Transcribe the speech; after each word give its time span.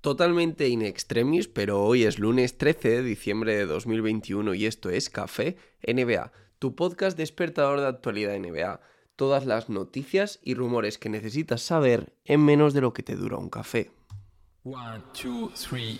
Totalmente 0.00 0.68
in 0.68 0.82
extremis, 0.82 1.48
pero 1.48 1.82
hoy 1.82 2.04
es 2.04 2.20
lunes 2.20 2.56
13 2.56 2.88
de 2.88 3.02
diciembre 3.02 3.56
de 3.56 3.66
2021 3.66 4.54
y 4.54 4.66
esto 4.66 4.90
es 4.90 5.10
Café 5.10 5.56
NBA, 5.84 6.30
tu 6.60 6.76
podcast 6.76 7.16
despertador 7.16 7.80
de 7.80 7.88
actualidad 7.88 8.38
NBA. 8.38 8.80
Todas 9.16 9.44
las 9.44 9.68
noticias 9.68 10.38
y 10.44 10.54
rumores 10.54 10.98
que 10.98 11.08
necesitas 11.08 11.62
saber 11.62 12.14
en 12.24 12.44
menos 12.44 12.74
de 12.74 12.80
lo 12.80 12.92
que 12.92 13.02
te 13.02 13.16
dura 13.16 13.38
un 13.38 13.50
café. 13.50 13.90
One, 14.62 15.02
two, 15.12 15.50
three, 15.56 15.98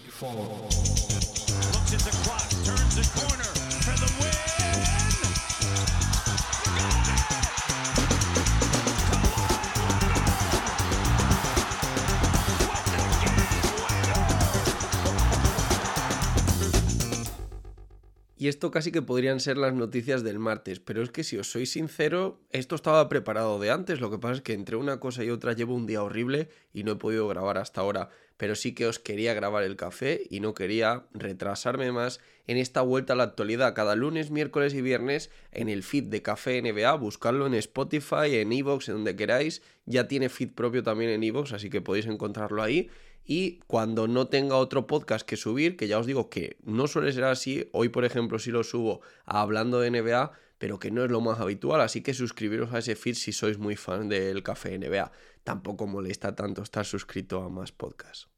Y 18.40 18.46
esto 18.46 18.70
casi 18.70 18.92
que 18.92 19.02
podrían 19.02 19.40
ser 19.40 19.58
las 19.58 19.74
noticias 19.74 20.22
del 20.22 20.38
martes, 20.38 20.78
pero 20.78 21.02
es 21.02 21.10
que 21.10 21.24
si 21.24 21.36
os 21.36 21.50
soy 21.50 21.66
sincero, 21.66 22.40
esto 22.50 22.76
estaba 22.76 23.08
preparado 23.08 23.58
de 23.58 23.72
antes, 23.72 24.00
lo 24.00 24.12
que 24.12 24.18
pasa 24.18 24.34
es 24.34 24.42
que 24.42 24.52
entre 24.52 24.76
una 24.76 25.00
cosa 25.00 25.24
y 25.24 25.30
otra 25.30 25.54
llevo 25.54 25.74
un 25.74 25.86
día 25.86 26.04
horrible 26.04 26.48
y 26.72 26.84
no 26.84 26.92
he 26.92 26.96
podido 26.96 27.26
grabar 27.26 27.58
hasta 27.58 27.80
ahora, 27.80 28.10
pero 28.36 28.54
sí 28.54 28.76
que 28.76 28.86
os 28.86 29.00
quería 29.00 29.34
grabar 29.34 29.64
el 29.64 29.74
café 29.74 30.22
y 30.30 30.38
no 30.38 30.54
quería 30.54 31.06
retrasarme 31.14 31.90
más 31.90 32.20
en 32.46 32.58
esta 32.58 32.80
vuelta 32.80 33.14
a 33.14 33.16
la 33.16 33.24
actualidad 33.24 33.74
cada 33.74 33.96
lunes, 33.96 34.30
miércoles 34.30 34.72
y 34.72 34.82
viernes 34.82 35.32
en 35.50 35.68
el 35.68 35.82
feed 35.82 36.04
de 36.04 36.22
Café 36.22 36.62
NBA, 36.62 36.94
buscarlo 36.94 37.44
en 37.48 37.54
Spotify, 37.54 38.36
en 38.36 38.52
Evox, 38.52 38.88
en 38.88 38.94
donde 38.94 39.16
queráis, 39.16 39.62
ya 39.84 40.06
tiene 40.06 40.28
feed 40.28 40.52
propio 40.52 40.84
también 40.84 41.10
en 41.10 41.24
Evox, 41.24 41.52
así 41.52 41.70
que 41.70 41.80
podéis 41.80 42.06
encontrarlo 42.06 42.62
ahí 42.62 42.88
y 43.30 43.60
cuando 43.66 44.08
no 44.08 44.28
tenga 44.28 44.56
otro 44.56 44.86
podcast 44.86 45.24
que 45.24 45.36
subir, 45.36 45.76
que 45.76 45.86
ya 45.86 45.98
os 45.98 46.06
digo 46.06 46.30
que 46.30 46.56
no 46.64 46.86
suele 46.86 47.12
ser 47.12 47.24
así, 47.24 47.68
hoy 47.72 47.90
por 47.90 48.06
ejemplo 48.06 48.38
sí 48.38 48.50
lo 48.50 48.64
subo 48.64 49.02
hablando 49.26 49.80
de 49.80 49.90
NBA, 49.90 50.32
pero 50.56 50.78
que 50.78 50.90
no 50.90 51.04
es 51.04 51.10
lo 51.10 51.20
más 51.20 51.38
habitual, 51.38 51.82
así 51.82 52.02
que 52.02 52.14
suscribiros 52.14 52.72
a 52.72 52.78
ese 52.78 52.96
feed 52.96 53.14
si 53.14 53.32
sois 53.32 53.58
muy 53.58 53.76
fan 53.76 54.08
del 54.08 54.42
café 54.42 54.78
NBA. 54.78 55.12
Tampoco 55.44 55.86
molesta 55.86 56.34
tanto 56.34 56.62
estar 56.62 56.86
suscrito 56.86 57.42
a 57.42 57.50
más 57.50 57.70
podcasts. 57.70 58.28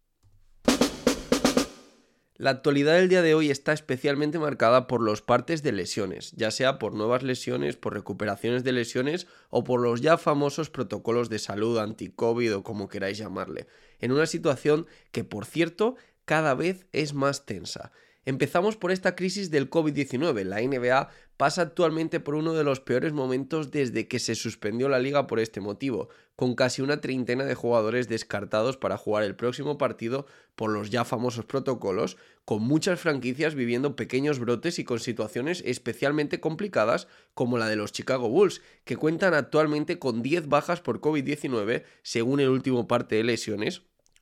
La 2.40 2.48
actualidad 2.48 2.94
del 2.94 3.10
día 3.10 3.20
de 3.20 3.34
hoy 3.34 3.50
está 3.50 3.74
especialmente 3.74 4.38
marcada 4.38 4.86
por 4.86 5.02
los 5.02 5.20
partes 5.20 5.62
de 5.62 5.72
lesiones, 5.72 6.32
ya 6.32 6.50
sea 6.50 6.78
por 6.78 6.94
nuevas 6.94 7.22
lesiones, 7.22 7.76
por 7.76 7.92
recuperaciones 7.92 8.64
de 8.64 8.72
lesiones 8.72 9.26
o 9.50 9.62
por 9.62 9.82
los 9.82 10.00
ya 10.00 10.16
famosos 10.16 10.70
protocolos 10.70 11.28
de 11.28 11.38
salud 11.38 11.76
anti-COVID 11.76 12.56
o 12.56 12.62
como 12.62 12.88
queráis 12.88 13.18
llamarle, 13.18 13.66
en 13.98 14.12
una 14.12 14.24
situación 14.24 14.86
que, 15.12 15.22
por 15.22 15.44
cierto, 15.44 15.96
cada 16.24 16.54
vez 16.54 16.86
es 16.92 17.12
más 17.12 17.44
tensa. 17.44 17.92
Empezamos 18.26 18.76
por 18.76 18.92
esta 18.92 19.16
crisis 19.16 19.50
del 19.50 19.70
COVID-19. 19.70 20.44
La 20.44 20.60
NBA 20.60 21.08
pasa 21.38 21.62
actualmente 21.62 22.20
por 22.20 22.34
uno 22.34 22.52
de 22.52 22.64
los 22.64 22.78
peores 22.78 23.14
momentos 23.14 23.70
desde 23.70 24.08
que 24.08 24.18
se 24.18 24.34
suspendió 24.34 24.90
la 24.90 24.98
liga 24.98 25.26
por 25.26 25.40
este 25.40 25.62
motivo, 25.62 26.10
con 26.36 26.54
casi 26.54 26.82
una 26.82 27.00
treintena 27.00 27.46
de 27.46 27.54
jugadores 27.54 28.08
descartados 28.08 28.76
para 28.76 28.98
jugar 28.98 29.24
el 29.24 29.36
próximo 29.36 29.78
partido 29.78 30.26
por 30.54 30.70
los 30.70 30.90
ya 30.90 31.06
famosos 31.06 31.46
protocolos, 31.46 32.18
con 32.44 32.62
muchas 32.62 33.00
franquicias 33.00 33.54
viviendo 33.54 33.96
pequeños 33.96 34.38
brotes 34.38 34.78
y 34.78 34.84
con 34.84 35.00
situaciones 35.00 35.62
especialmente 35.64 36.40
complicadas 36.40 37.08
como 37.32 37.56
la 37.56 37.68
de 37.68 37.76
los 37.76 37.90
Chicago 37.90 38.28
Bulls, 38.28 38.60
que 38.84 38.98
cuentan 38.98 39.32
actualmente 39.32 39.98
con 39.98 40.22
10 40.22 40.48
bajas 40.48 40.82
por 40.82 41.00
COVID-19 41.00 41.84
según 42.02 42.40
el 42.40 42.50
último 42.50 42.86
parte 42.86 43.16
de 43.16 43.24
lesiones, 43.24 43.80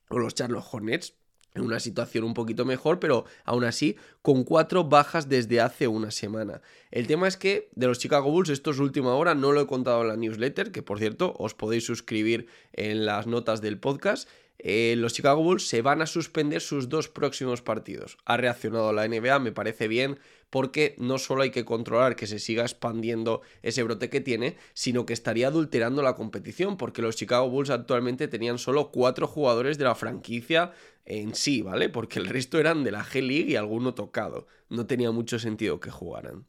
o 0.09 0.21
los 0.21 0.35
Charlotte 0.35 0.65
Hornets, 0.71 1.18
en 1.55 1.63
una 1.63 1.81
situación 1.81 2.25
un 2.25 2.35
poquito 2.35 2.65
mejor, 2.65 3.01
pero 3.01 3.25
aún 3.45 3.65
así 3.65 3.97
con 4.23 4.45
cuatro 4.45 4.85
bajas 4.85 5.29
desde 5.29 5.61
hace 5.61 5.89
una 5.89 6.11
semana. 6.11 6.63
El 6.91 7.07
tema 7.07 7.29
es 7.29 7.37
que 7.37 7.69
de 7.75 7.87
los 7.87 7.99
Chicago 7.99 8.31
Bulls, 8.31 8.51
esto 8.51 8.71
es 8.71 8.79
última 8.79 9.15
hora, 9.15 9.35
no 9.35 9.53
lo 9.53 9.61
he 9.61 9.67
contado 9.67 10.03
en 10.03 10.09
la 10.09 10.17
newsletter, 10.17 10.73
que 10.73 10.83
por 10.83 10.99
cierto 10.99 11.35
os 11.39 11.55
podéis 11.55 11.85
suscribir 11.85 12.47
en 12.73 13.07
las 13.07 13.27
notas 13.27 13.61
del 13.61 13.79
podcast. 13.79 14.29
Eh, 14.59 14.95
los 14.99 15.13
Chicago 15.13 15.43
Bulls 15.43 15.69
se 15.69 15.83
van 15.83 16.03
a 16.03 16.07
suspender 16.07 16.61
sus 16.61 16.89
dos 16.89 17.09
próximos 17.09 17.63
partidos. 17.63 18.19
Ha 18.25 18.37
reaccionado 18.37 18.93
la 18.93 19.07
NBA, 19.07 19.39
me 19.39 19.53
parece 19.53 19.87
bien, 19.87 20.19
porque 20.51 20.95
no 20.99 21.19
solo 21.19 21.43
hay 21.43 21.51
que 21.51 21.65
controlar 21.65 22.17
que 22.17 22.27
se 22.27 22.39
siga 22.39 22.63
expandiendo 22.63 23.43
ese 23.63 23.83
brote 23.83 24.11
que 24.11 24.21
tiene, 24.21 24.57
sino 24.75 25.07
que 25.07 25.13
estaría 25.13 25.49
adulterando 25.49 26.03
la 26.03 26.17
competición, 26.17 26.77
porque 26.77 27.03
los 27.03 27.17
Chicago 27.17 27.49
Bulls 27.49 27.71
actualmente 27.71 28.29
tenían 28.29 28.59
solo 28.59 28.91
cuatro 28.91 29.29
jugadores 29.29 29.79
de 29.79 29.85
la 29.85 29.95
franquicia 29.95 30.73
en 31.05 31.35
sí, 31.35 31.63
¿vale? 31.63 31.89
Porque 31.89 32.19
el 32.19 32.27
resto 32.27 32.59
eran 32.59 32.83
de 32.85 32.91
la 32.91 33.05
G-League 33.05 33.53
y 33.53 33.57
alguno 33.57 33.95
tocado. 33.95 34.47
No 34.69 34.87
tenía 34.87 35.11
mucho 35.13 35.39
sentido 35.39 35.81
que 35.81 35.91
jugaran. 35.91 36.47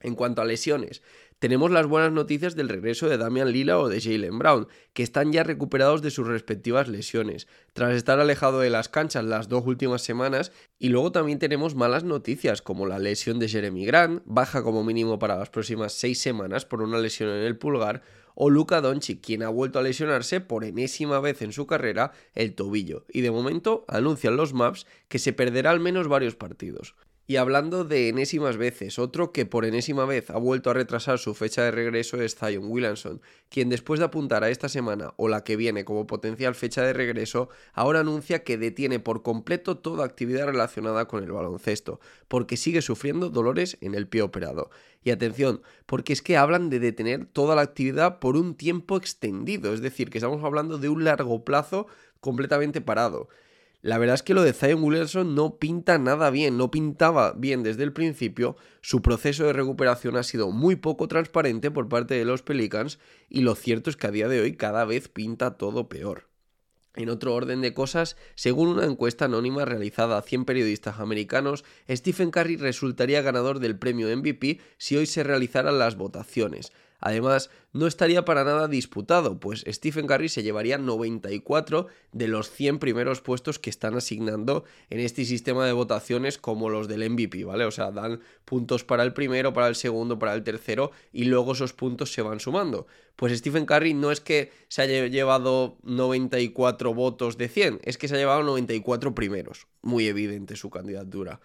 En 0.00 0.14
cuanto 0.14 0.42
a 0.42 0.44
lesiones, 0.44 1.02
tenemos 1.38 1.70
las 1.70 1.86
buenas 1.86 2.10
noticias 2.10 2.56
del 2.56 2.68
regreso 2.68 3.08
de 3.08 3.16
Damian 3.16 3.52
Lila 3.52 3.78
o 3.78 3.88
de 3.88 4.00
Jalen 4.00 4.38
Brown, 4.38 4.66
que 4.92 5.04
están 5.04 5.32
ya 5.32 5.44
recuperados 5.44 6.02
de 6.02 6.10
sus 6.10 6.26
respectivas 6.26 6.88
lesiones, 6.88 7.46
tras 7.74 7.94
estar 7.94 8.18
alejado 8.18 8.58
de 8.58 8.70
las 8.70 8.88
canchas 8.88 9.24
las 9.24 9.48
dos 9.48 9.64
últimas 9.64 10.02
semanas, 10.02 10.50
y 10.78 10.88
luego 10.88 11.12
también 11.12 11.38
tenemos 11.38 11.76
malas 11.76 12.02
noticias, 12.02 12.60
como 12.60 12.86
la 12.86 12.98
lesión 12.98 13.38
de 13.38 13.48
Jeremy 13.48 13.86
Grant, 13.86 14.22
baja 14.24 14.64
como 14.64 14.82
mínimo 14.82 15.18
para 15.18 15.38
las 15.38 15.50
próximas 15.50 15.92
seis 15.92 16.20
semanas 16.20 16.64
por 16.64 16.82
una 16.82 16.98
lesión 16.98 17.30
en 17.30 17.44
el 17.44 17.56
pulgar, 17.56 18.02
o 18.40 18.50
Luka 18.50 18.80
Doncic, 18.80 19.20
quien 19.20 19.42
ha 19.42 19.48
vuelto 19.48 19.80
a 19.80 19.82
lesionarse 19.82 20.40
por 20.40 20.64
enésima 20.64 21.18
vez 21.18 21.42
en 21.42 21.52
su 21.52 21.66
carrera 21.66 22.12
el 22.34 22.54
tobillo, 22.54 23.04
y 23.08 23.20
de 23.20 23.32
momento 23.32 23.84
anuncian 23.88 24.36
los 24.36 24.54
Maps 24.54 24.86
que 25.08 25.18
se 25.18 25.32
perderá 25.32 25.70
al 25.70 25.80
menos 25.80 26.06
varios 26.06 26.36
partidos. 26.36 26.94
Y 27.30 27.36
hablando 27.36 27.84
de 27.84 28.08
enésimas 28.08 28.56
veces, 28.56 28.98
otro 28.98 29.32
que 29.32 29.44
por 29.44 29.66
enésima 29.66 30.06
vez 30.06 30.30
ha 30.30 30.38
vuelto 30.38 30.70
a 30.70 30.72
retrasar 30.72 31.18
su 31.18 31.34
fecha 31.34 31.62
de 31.62 31.70
regreso 31.70 32.22
es 32.22 32.34
Zion 32.34 32.70
Williamson, 32.70 33.20
quien 33.50 33.68
después 33.68 34.00
de 34.00 34.06
apuntar 34.06 34.44
a 34.44 34.48
esta 34.48 34.70
semana 34.70 35.12
o 35.18 35.28
la 35.28 35.44
que 35.44 35.56
viene 35.56 35.84
como 35.84 36.06
potencial 36.06 36.54
fecha 36.54 36.80
de 36.80 36.94
regreso, 36.94 37.50
ahora 37.74 38.00
anuncia 38.00 38.44
que 38.44 38.56
detiene 38.56 38.98
por 38.98 39.22
completo 39.22 39.76
toda 39.76 40.06
actividad 40.06 40.46
relacionada 40.46 41.06
con 41.06 41.22
el 41.22 41.30
baloncesto, 41.30 42.00
porque 42.28 42.56
sigue 42.56 42.80
sufriendo 42.80 43.28
dolores 43.28 43.76
en 43.82 43.94
el 43.94 44.08
pie 44.08 44.22
operado. 44.22 44.70
Y 45.04 45.10
atención, 45.10 45.60
porque 45.84 46.14
es 46.14 46.22
que 46.22 46.38
hablan 46.38 46.70
de 46.70 46.80
detener 46.80 47.26
toda 47.26 47.54
la 47.54 47.60
actividad 47.60 48.20
por 48.20 48.38
un 48.38 48.54
tiempo 48.54 48.96
extendido, 48.96 49.74
es 49.74 49.82
decir, 49.82 50.08
que 50.08 50.16
estamos 50.16 50.42
hablando 50.42 50.78
de 50.78 50.88
un 50.88 51.04
largo 51.04 51.44
plazo 51.44 51.88
completamente 52.20 52.80
parado. 52.80 53.28
La 53.88 53.96
verdad 53.96 54.16
es 54.16 54.22
que 54.22 54.34
lo 54.34 54.42
de 54.42 54.52
Zion 54.52 54.84
Williamson 54.84 55.34
no 55.34 55.56
pinta 55.56 55.96
nada 55.96 56.28
bien, 56.28 56.58
no 56.58 56.70
pintaba 56.70 57.32
bien 57.32 57.62
desde 57.62 57.84
el 57.84 57.94
principio, 57.94 58.54
su 58.82 59.00
proceso 59.00 59.44
de 59.46 59.54
recuperación 59.54 60.18
ha 60.18 60.24
sido 60.24 60.50
muy 60.50 60.76
poco 60.76 61.08
transparente 61.08 61.70
por 61.70 61.88
parte 61.88 62.12
de 62.12 62.26
los 62.26 62.42
Pelicans 62.42 62.98
y 63.30 63.40
lo 63.40 63.54
cierto 63.54 63.88
es 63.88 63.96
que 63.96 64.06
a 64.06 64.10
día 64.10 64.28
de 64.28 64.42
hoy 64.42 64.56
cada 64.56 64.84
vez 64.84 65.08
pinta 65.08 65.56
todo 65.56 65.88
peor. 65.88 66.28
En 66.96 67.08
otro 67.08 67.34
orden 67.34 67.62
de 67.62 67.72
cosas, 67.72 68.18
según 68.34 68.68
una 68.68 68.84
encuesta 68.84 69.24
anónima 69.24 69.64
realizada 69.64 70.18
a 70.18 70.22
100 70.22 70.44
periodistas 70.44 71.00
americanos, 71.00 71.64
Stephen 71.88 72.30
Curry 72.30 72.56
resultaría 72.58 73.22
ganador 73.22 73.58
del 73.58 73.78
premio 73.78 74.14
MVP 74.14 74.60
si 74.76 74.98
hoy 74.98 75.06
se 75.06 75.22
realizaran 75.22 75.78
las 75.78 75.96
votaciones. 75.96 76.72
Además, 77.00 77.50
no 77.72 77.86
estaría 77.86 78.24
para 78.24 78.44
nada 78.44 78.66
disputado, 78.66 79.38
pues 79.38 79.64
Stephen 79.68 80.06
Curry 80.06 80.28
se 80.28 80.42
llevaría 80.42 80.78
94 80.78 81.86
de 82.12 82.28
los 82.28 82.50
100 82.50 82.78
primeros 82.80 83.20
puestos 83.20 83.58
que 83.58 83.70
están 83.70 83.96
asignando 83.96 84.64
en 84.90 85.00
este 85.00 85.24
sistema 85.24 85.64
de 85.64 85.72
votaciones 85.72 86.38
como 86.38 86.70
los 86.70 86.88
del 86.88 87.08
MVP, 87.08 87.44
¿vale? 87.44 87.66
O 87.66 87.70
sea, 87.70 87.92
dan 87.92 88.20
puntos 88.44 88.82
para 88.82 89.04
el 89.04 89.12
primero, 89.12 89.52
para 89.52 89.68
el 89.68 89.76
segundo, 89.76 90.18
para 90.18 90.34
el 90.34 90.42
tercero 90.42 90.90
y 91.12 91.24
luego 91.24 91.52
esos 91.52 91.72
puntos 91.72 92.12
se 92.12 92.22
van 92.22 92.40
sumando. 92.40 92.86
Pues 93.14 93.36
Stephen 93.38 93.66
Curry 93.66 93.94
no 93.94 94.10
es 94.10 94.20
que 94.20 94.50
se 94.68 94.82
haya 94.82 95.06
llevado 95.06 95.78
94 95.82 96.94
votos 96.94 97.38
de 97.38 97.48
100, 97.48 97.80
es 97.84 97.96
que 97.96 98.08
se 98.08 98.16
ha 98.16 98.18
llevado 98.18 98.42
94 98.42 99.14
primeros. 99.14 99.66
Muy 99.82 100.06
evidente 100.06 100.56
su 100.56 100.70
candidatura. 100.70 101.40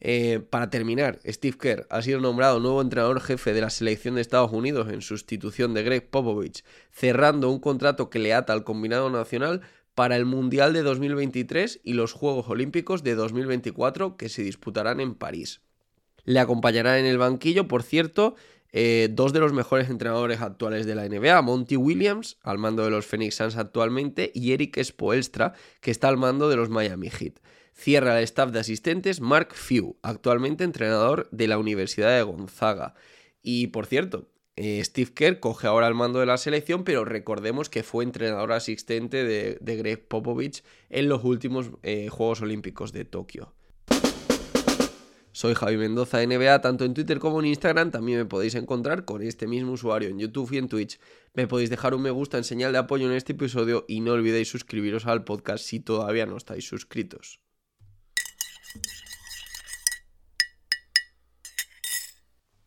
Eh, 0.00 0.40
para 0.50 0.68
terminar, 0.68 1.18
Steve 1.24 1.56
Kerr 1.58 1.86
ha 1.88 2.02
sido 2.02 2.20
nombrado 2.20 2.60
nuevo 2.60 2.82
entrenador 2.82 3.20
jefe 3.20 3.54
de 3.54 3.62
la 3.62 3.70
selección 3.70 4.16
de 4.16 4.20
Estados 4.20 4.52
Unidos 4.52 4.88
en 4.92 5.00
sustitución 5.00 5.72
de 5.74 5.82
Greg 5.82 6.10
Popovich, 6.10 6.64
cerrando 6.90 7.50
un 7.50 7.60
contrato 7.60 8.10
que 8.10 8.18
le 8.18 8.34
ata 8.34 8.52
al 8.52 8.64
combinado 8.64 9.08
nacional 9.10 9.62
para 9.94 10.16
el 10.16 10.26
Mundial 10.26 10.74
de 10.74 10.82
2023 10.82 11.80
y 11.82 11.94
los 11.94 12.12
Juegos 12.12 12.48
Olímpicos 12.48 13.02
de 13.02 13.14
2024 13.14 14.18
que 14.18 14.28
se 14.28 14.42
disputarán 14.42 15.00
en 15.00 15.14
París. 15.14 15.62
Le 16.24 16.40
acompañará 16.40 16.98
en 16.98 17.06
el 17.06 17.18
banquillo, 17.18 17.66
por 17.66 17.82
cierto, 17.82 18.34
eh, 18.78 19.08
dos 19.10 19.32
de 19.32 19.40
los 19.40 19.54
mejores 19.54 19.88
entrenadores 19.88 20.42
actuales 20.42 20.84
de 20.84 20.94
la 20.94 21.08
NBA, 21.08 21.40
Monty 21.40 21.78
Williams, 21.78 22.36
al 22.42 22.58
mando 22.58 22.84
de 22.84 22.90
los 22.90 23.06
Phoenix 23.06 23.36
Suns 23.36 23.56
actualmente, 23.56 24.30
y 24.34 24.52
Eric 24.52 24.78
Spoelstra, 24.84 25.54
que 25.80 25.90
está 25.90 26.08
al 26.08 26.18
mando 26.18 26.50
de 26.50 26.56
los 26.56 26.68
Miami 26.68 27.08
Heat. 27.08 27.40
Cierra 27.72 28.18
el 28.18 28.24
staff 28.24 28.50
de 28.50 28.60
asistentes 28.60 29.22
Mark 29.22 29.54
Few, 29.54 29.96
actualmente 30.02 30.62
entrenador 30.62 31.26
de 31.32 31.48
la 31.48 31.56
Universidad 31.56 32.14
de 32.14 32.22
Gonzaga. 32.22 32.92
Y 33.42 33.68
por 33.68 33.86
cierto, 33.86 34.28
Eh, 34.58 34.82
Steve 34.82 35.12
Kerr 35.14 35.38
coge 35.38 35.66
ahora 35.66 35.86
el 35.86 35.94
mando 35.94 36.18
de 36.18 36.26
la 36.26 36.38
selección, 36.38 36.82
pero 36.84 37.04
recordemos 37.04 37.68
que 37.68 37.82
fue 37.82 38.04
entrenador 38.04 38.52
asistente 38.52 39.22
de, 39.24 39.76
Greg 39.76 40.08
Popovich 40.08 40.64
en 40.88 41.08
los 41.10 41.24
últimos 41.24 41.70
eh, 41.82 42.08
Juegos 42.08 42.40
Olímpicos 42.40 42.92
de 42.92 43.04
Tokio. 43.04 43.52
Soy 45.36 45.52
Javi 45.52 45.76
Mendoza 45.76 46.26
NBA, 46.26 46.62
tanto 46.62 46.86
en 46.86 46.94
Twitter 46.94 47.18
como 47.18 47.40
en 47.40 47.44
Instagram. 47.44 47.90
También 47.90 48.20
me 48.20 48.24
podéis 48.24 48.54
encontrar 48.54 49.04
con 49.04 49.20
este 49.20 49.46
mismo 49.46 49.72
usuario 49.72 50.08
en 50.08 50.18
YouTube 50.18 50.50
y 50.52 50.56
en 50.56 50.66
Twitch. 50.66 50.98
Me 51.34 51.46
podéis 51.46 51.68
dejar 51.68 51.94
un 51.94 52.00
me 52.00 52.10
gusta 52.10 52.38
en 52.38 52.44
señal 52.44 52.72
de 52.72 52.78
apoyo 52.78 53.04
en 53.04 53.12
este 53.12 53.34
episodio 53.34 53.84
y 53.86 54.00
no 54.00 54.12
olvidéis 54.12 54.48
suscribiros 54.48 55.04
al 55.04 55.24
podcast 55.24 55.62
si 55.62 55.78
todavía 55.78 56.24
no 56.24 56.38
estáis 56.38 56.66
suscritos. 56.66 57.38